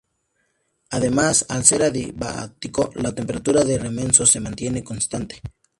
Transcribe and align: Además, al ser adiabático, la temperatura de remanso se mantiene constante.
Además, 0.89 1.45
al 1.47 1.63
ser 1.63 1.83
adiabático, 1.83 2.89
la 2.95 3.13
temperatura 3.13 3.63
de 3.63 3.77
remanso 3.77 4.25
se 4.25 4.39
mantiene 4.39 4.83
constante. 4.83 5.39